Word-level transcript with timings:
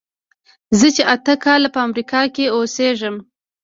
زه 0.79 0.87
چې 0.95 1.03
اته 1.13 1.33
کاله 1.43 1.69
په 1.75 1.79
امریکا 1.87 2.21
کې 2.35 2.53
اوسېږم. 2.55 3.15